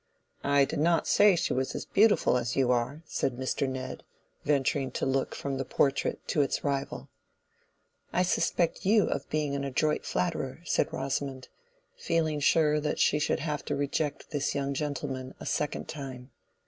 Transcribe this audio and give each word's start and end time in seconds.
"I 0.43 0.65
did 0.65 0.79
not 0.79 1.05
say 1.07 1.35
she 1.35 1.53
was 1.53 1.75
as 1.75 1.85
beautiful 1.85 2.35
as 2.35 2.55
you 2.55 2.71
are," 2.71 3.03
said 3.05 3.37
Mr. 3.37 3.69
Ned, 3.69 4.03
venturing 4.43 4.89
to 4.93 5.05
look 5.05 5.35
from 5.35 5.59
the 5.59 5.63
portrait 5.63 6.27
to 6.29 6.41
its 6.41 6.63
rival. 6.63 7.09
"I 8.11 8.23
suspect 8.23 8.83
you 8.83 9.03
of 9.07 9.29
being 9.29 9.53
an 9.53 9.63
adroit 9.63 10.03
flatterer," 10.03 10.61
said 10.65 10.91
Rosamond, 10.91 11.49
feeling 11.95 12.39
sure 12.39 12.79
that 12.79 12.97
she 12.97 13.19
should 13.19 13.41
have 13.41 13.63
to 13.65 13.75
reject 13.75 14.31
this 14.31 14.55
young 14.55 14.73
gentleman 14.73 15.35
a 15.39 15.45
second 15.45 15.87
time. 15.87 16.31